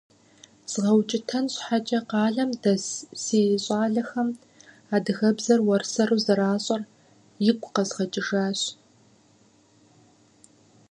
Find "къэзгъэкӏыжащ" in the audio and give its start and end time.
7.75-8.59